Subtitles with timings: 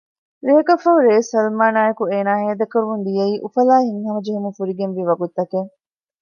[0.45, 5.71] ރެއަކަށްފަހު ރެޔެއް ސަލްމާނާއެކު އޭނާ ހޭދަކުރަމުން ދިޔައީ އުފަލާއި ހިތްހަމަޖެހުމުން ފުރިގެންވީ ވަގުތުތަކެއް